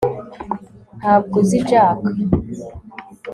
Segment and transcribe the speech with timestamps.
[0.99, 2.01] ntabwo uzi jack